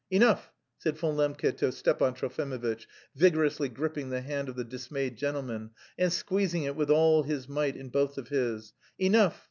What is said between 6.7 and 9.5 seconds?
with all his might in both of his. "Enough!